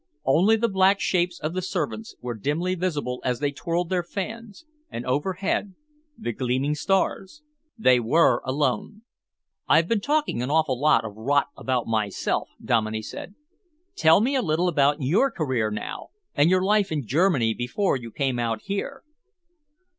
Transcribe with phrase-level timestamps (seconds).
[0.25, 4.65] Only the black shapes of the servants were dimly visible as they twirled their fans,
[4.89, 5.75] and overhead
[6.17, 7.43] the gleaming stars.
[7.77, 9.03] They were alone.
[9.67, 13.35] "I've been talking an awful lot of rot about myself," Dominey said.
[13.95, 18.09] "Tell me a little about your career now and your life in Germany before you
[18.09, 19.03] came out here?"